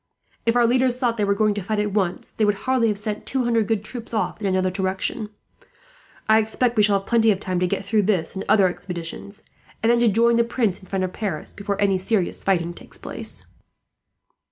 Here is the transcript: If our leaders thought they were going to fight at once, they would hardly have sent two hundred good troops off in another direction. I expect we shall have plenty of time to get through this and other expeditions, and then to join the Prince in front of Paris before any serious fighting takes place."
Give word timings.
If 0.47 0.55
our 0.55 0.65
leaders 0.65 0.97
thought 0.97 1.17
they 1.17 1.23
were 1.23 1.35
going 1.35 1.53
to 1.53 1.61
fight 1.61 1.77
at 1.77 1.91
once, 1.93 2.31
they 2.31 2.43
would 2.43 2.55
hardly 2.65 2.87
have 2.87 2.97
sent 2.97 3.27
two 3.27 3.43
hundred 3.43 3.67
good 3.67 3.83
troops 3.83 4.15
off 4.15 4.41
in 4.41 4.47
another 4.47 4.71
direction. 4.71 5.29
I 6.27 6.39
expect 6.39 6.75
we 6.75 6.81
shall 6.81 6.97
have 6.97 7.07
plenty 7.07 7.29
of 7.29 7.39
time 7.39 7.59
to 7.59 7.67
get 7.67 7.85
through 7.85 8.01
this 8.01 8.33
and 8.35 8.43
other 8.49 8.67
expeditions, 8.67 9.43
and 9.83 9.91
then 9.91 9.99
to 9.99 10.07
join 10.07 10.37
the 10.37 10.43
Prince 10.43 10.79
in 10.79 10.87
front 10.87 11.03
of 11.05 11.13
Paris 11.13 11.53
before 11.53 11.79
any 11.79 11.99
serious 11.99 12.41
fighting 12.41 12.73
takes 12.73 12.97
place." 12.97 13.45